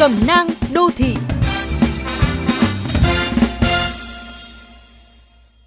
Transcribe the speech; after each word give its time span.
Cẩm 0.00 0.12
nang 0.26 0.48
đô 0.74 0.90
thị 0.96 1.14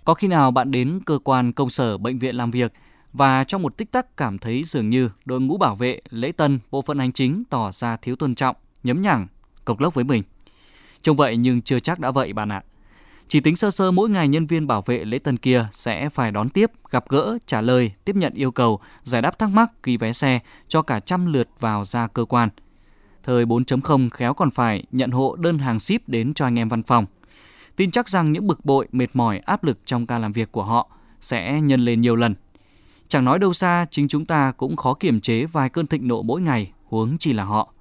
Có 0.05 0.13
khi 0.13 0.27
nào 0.27 0.51
bạn 0.51 0.71
đến 0.71 0.99
cơ 1.05 1.19
quan 1.23 1.51
công 1.51 1.69
sở 1.69 1.97
bệnh 1.97 2.19
viện 2.19 2.35
làm 2.35 2.51
việc 2.51 2.73
và 3.13 3.43
trong 3.43 3.61
một 3.61 3.77
tích 3.77 3.91
tắc 3.91 4.17
cảm 4.17 4.37
thấy 4.37 4.63
dường 4.65 4.89
như 4.89 5.09
đội 5.25 5.41
ngũ 5.41 5.57
bảo 5.57 5.75
vệ, 5.75 5.99
lễ 6.09 6.31
tân, 6.31 6.59
bộ 6.71 6.81
phận 6.81 6.99
hành 6.99 7.11
chính 7.11 7.43
tỏ 7.49 7.71
ra 7.71 7.97
thiếu 7.97 8.15
tôn 8.15 8.35
trọng, 8.35 8.55
nhấm 8.83 9.01
nhẳng, 9.01 9.27
cộc 9.65 9.79
lốc 9.79 9.93
với 9.93 10.03
mình. 10.03 10.23
Trông 11.01 11.17
vậy 11.17 11.37
nhưng 11.37 11.61
chưa 11.61 11.79
chắc 11.79 11.99
đã 11.99 12.11
vậy 12.11 12.33
bạn 12.33 12.51
ạ. 12.51 12.63
Chỉ 13.27 13.39
tính 13.39 13.55
sơ 13.55 13.71
sơ 13.71 13.91
mỗi 13.91 14.09
ngày 14.09 14.27
nhân 14.27 14.47
viên 14.47 14.67
bảo 14.67 14.81
vệ 14.81 15.05
lễ 15.05 15.19
tân 15.19 15.37
kia 15.37 15.65
sẽ 15.71 16.09
phải 16.09 16.31
đón 16.31 16.49
tiếp, 16.49 16.71
gặp 16.91 17.09
gỡ, 17.09 17.37
trả 17.45 17.61
lời, 17.61 17.91
tiếp 18.05 18.15
nhận 18.15 18.33
yêu 18.33 18.51
cầu, 18.51 18.79
giải 19.03 19.21
đáp 19.21 19.39
thắc 19.39 19.49
mắc, 19.49 19.71
ghi 19.83 19.97
vé 19.97 20.13
xe 20.13 20.39
cho 20.67 20.81
cả 20.81 20.99
trăm 20.99 21.33
lượt 21.33 21.49
vào 21.59 21.85
ra 21.85 22.07
cơ 22.07 22.25
quan. 22.25 22.49
Thời 23.23 23.45
4.0 23.45 24.09
khéo 24.09 24.33
còn 24.33 24.49
phải 24.49 24.83
nhận 24.91 25.11
hộ 25.11 25.35
đơn 25.35 25.57
hàng 25.57 25.79
ship 25.79 26.09
đến 26.09 26.33
cho 26.33 26.45
anh 26.45 26.59
em 26.59 26.69
văn 26.69 26.83
phòng. 26.83 27.05
Tin 27.75 27.91
chắc 27.91 28.09
rằng 28.09 28.31
những 28.31 28.47
bực 28.47 28.65
bội, 28.65 28.87
mệt 28.91 29.07
mỏi, 29.13 29.39
áp 29.39 29.63
lực 29.63 29.79
trong 29.85 30.07
ca 30.07 30.19
làm 30.19 30.33
việc 30.33 30.51
của 30.51 30.63
họ 30.63 30.89
sẽ 31.21 31.61
nhân 31.61 31.79
lên 31.85 32.01
nhiều 32.01 32.15
lần. 32.15 32.35
Chẳng 33.07 33.25
nói 33.25 33.39
đâu 33.39 33.53
xa, 33.53 33.85
chính 33.91 34.07
chúng 34.07 34.25
ta 34.25 34.51
cũng 34.51 34.75
khó 34.75 34.93
kiềm 34.93 35.21
chế 35.21 35.45
vài 35.45 35.69
cơn 35.69 35.87
thịnh 35.87 36.07
nộ 36.07 36.21
mỗi 36.21 36.41
ngày, 36.41 36.71
huống 36.85 37.17
chỉ 37.17 37.33
là 37.33 37.43
họ. 37.43 37.73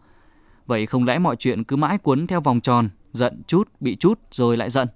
Vậy 0.67 0.87
không 0.87 1.05
lẽ 1.05 1.19
mọi 1.19 1.37
chuyện 1.37 1.65
cứ 1.65 1.77
mãi 1.77 1.99
cuốn 1.99 2.27
theo 2.27 2.41
vòng 2.41 2.61
tròn, 2.61 2.89
giận 3.13 3.43
chút, 3.47 3.69
bị 3.81 3.97
chút 3.97 4.21
rồi 4.31 4.57
lại 4.57 4.71
giận. 4.71 4.89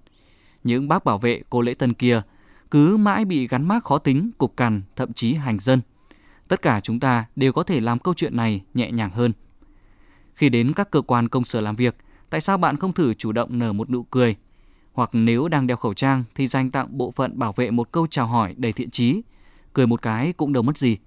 Những 0.64 0.88
bác 0.88 1.04
bảo 1.04 1.18
vệ 1.18 1.42
cô 1.50 1.60
lễ 1.60 1.74
tân 1.74 1.94
kia 1.94 2.22
cứ 2.70 2.96
mãi 2.96 3.24
bị 3.24 3.48
gắn 3.48 3.68
mác 3.68 3.84
khó 3.84 3.98
tính, 3.98 4.30
cục 4.38 4.56
cằn, 4.56 4.82
thậm 4.96 5.12
chí 5.12 5.34
hành 5.34 5.58
dân. 5.58 5.80
Tất 6.48 6.62
cả 6.62 6.80
chúng 6.80 7.00
ta 7.00 7.24
đều 7.36 7.52
có 7.52 7.62
thể 7.62 7.80
làm 7.80 7.98
câu 7.98 8.14
chuyện 8.14 8.36
này 8.36 8.62
nhẹ 8.74 8.90
nhàng 8.90 9.10
hơn. 9.10 9.32
Khi 10.36 10.48
đến 10.48 10.72
các 10.72 10.90
cơ 10.90 11.00
quan 11.00 11.28
công 11.28 11.44
sở 11.44 11.60
làm 11.60 11.76
việc, 11.76 11.96
tại 12.30 12.40
sao 12.40 12.58
bạn 12.58 12.76
không 12.76 12.92
thử 12.92 13.14
chủ 13.14 13.32
động 13.32 13.58
nở 13.58 13.72
một 13.72 13.90
nụ 13.90 14.02
cười? 14.02 14.36
Hoặc 14.92 15.10
nếu 15.12 15.48
đang 15.48 15.66
đeo 15.66 15.76
khẩu 15.76 15.94
trang 15.94 16.24
thì 16.34 16.46
dành 16.46 16.70
tặng 16.70 16.98
bộ 16.98 17.10
phận 17.10 17.38
bảo 17.38 17.52
vệ 17.52 17.70
một 17.70 17.92
câu 17.92 18.06
chào 18.06 18.26
hỏi 18.26 18.54
đầy 18.56 18.72
thiện 18.72 18.90
chí. 18.90 19.22
Cười 19.72 19.86
một 19.86 20.02
cái 20.02 20.32
cũng 20.32 20.52
đâu 20.52 20.62
mất 20.62 20.78
gì. 20.78 20.98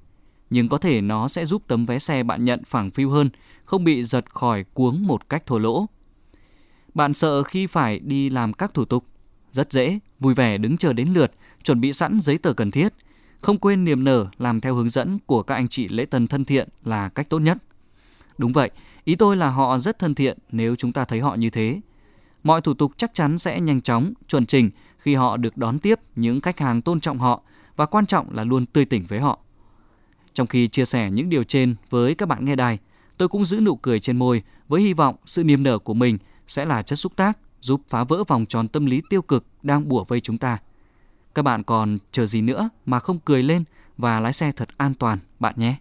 Nhưng 0.49 0.69
có 0.69 0.77
thể 0.77 1.01
nó 1.01 1.27
sẽ 1.27 1.45
giúp 1.45 1.63
tấm 1.67 1.85
vé 1.85 1.99
xe 1.99 2.23
bạn 2.23 2.45
nhận 2.45 2.63
phẳng 2.63 2.91
phiu 2.91 3.09
hơn, 3.09 3.29
không 3.65 3.83
bị 3.83 4.03
giật 4.03 4.33
khỏi 4.33 4.63
cuống 4.73 5.07
một 5.07 5.29
cách 5.29 5.45
thô 5.45 5.59
lỗ. 5.59 5.85
Bạn 6.93 7.13
sợ 7.13 7.43
khi 7.43 7.67
phải 7.67 7.99
đi 7.99 8.29
làm 8.29 8.53
các 8.53 8.73
thủ 8.73 8.85
tục. 8.85 9.05
Rất 9.51 9.71
dễ, 9.71 9.99
vui 10.19 10.33
vẻ 10.33 10.57
đứng 10.57 10.77
chờ 10.77 10.93
đến 10.93 11.09
lượt, 11.13 11.31
chuẩn 11.63 11.81
bị 11.81 11.93
sẵn 11.93 12.19
giấy 12.19 12.37
tờ 12.37 12.53
cần 12.53 12.71
thiết. 12.71 12.93
Không 13.41 13.57
quên 13.57 13.85
niềm 13.85 14.03
nở 14.03 14.27
làm 14.37 14.61
theo 14.61 14.75
hướng 14.75 14.89
dẫn 14.89 15.19
của 15.25 15.43
các 15.43 15.55
anh 15.55 15.67
chị 15.67 15.87
lễ 15.87 16.05
tân 16.05 16.27
thân 16.27 16.45
thiện 16.45 16.69
là 16.85 17.09
cách 17.09 17.29
tốt 17.29 17.39
nhất. 17.39 17.57
Đúng 18.39 18.53
vậy, 18.53 18.71
ý 19.03 19.15
tôi 19.15 19.37
là 19.37 19.49
họ 19.49 19.79
rất 19.79 19.99
thân 19.99 20.15
thiện 20.15 20.37
nếu 20.51 20.75
chúng 20.75 20.91
ta 20.91 21.05
thấy 21.05 21.19
họ 21.19 21.35
như 21.35 21.49
thế. 21.49 21.81
Mọi 22.43 22.61
thủ 22.61 22.73
tục 22.73 22.91
chắc 22.97 23.13
chắn 23.13 23.37
sẽ 23.37 23.59
nhanh 23.59 23.81
chóng, 23.81 24.13
chuẩn 24.27 24.45
trình 24.45 24.69
khi 24.97 25.15
họ 25.15 25.37
được 25.37 25.57
đón 25.57 25.79
tiếp 25.79 25.99
những 26.15 26.41
khách 26.41 26.59
hàng 26.59 26.81
tôn 26.81 26.99
trọng 26.99 27.19
họ 27.19 27.41
và 27.75 27.85
quan 27.85 28.05
trọng 28.05 28.33
là 28.35 28.43
luôn 28.43 28.65
tươi 28.65 28.85
tỉnh 28.85 29.05
với 29.07 29.19
họ. 29.19 29.39
Trong 30.33 30.47
khi 30.47 30.67
chia 30.67 30.85
sẻ 30.85 31.11
những 31.11 31.29
điều 31.29 31.43
trên 31.43 31.75
với 31.89 32.15
các 32.15 32.25
bạn 32.25 32.45
nghe 32.45 32.55
đài, 32.55 32.77
tôi 33.17 33.27
cũng 33.27 33.45
giữ 33.45 33.59
nụ 33.59 33.75
cười 33.75 33.99
trên 33.99 34.17
môi 34.17 34.43
với 34.67 34.81
hy 34.81 34.93
vọng 34.93 35.15
sự 35.25 35.43
niềm 35.43 35.63
nở 35.63 35.79
của 35.79 35.93
mình 35.93 36.17
sẽ 36.47 36.65
là 36.65 36.81
chất 36.81 36.95
xúc 36.95 37.15
tác 37.15 37.37
giúp 37.61 37.81
phá 37.89 38.03
vỡ 38.03 38.23
vòng 38.27 38.45
tròn 38.45 38.67
tâm 38.67 38.85
lý 38.85 39.01
tiêu 39.09 39.21
cực 39.21 39.45
đang 39.63 39.89
bủa 39.89 40.03
vây 40.03 40.21
chúng 40.21 40.37
ta. 40.37 40.57
Các 41.35 41.41
bạn 41.41 41.63
còn 41.63 41.97
chờ 42.11 42.25
gì 42.25 42.41
nữa 42.41 42.69
mà 42.85 42.99
không 42.99 43.19
cười 43.25 43.43
lên 43.43 43.63
và 43.97 44.19
lái 44.19 44.33
xe 44.33 44.51
thật 44.51 44.69
an 44.77 44.93
toàn 44.93 45.19
bạn 45.39 45.53
nhé. 45.57 45.75